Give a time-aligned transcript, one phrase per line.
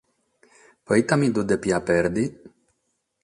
[0.85, 2.25] Pro ite mi lu depia pèrdere?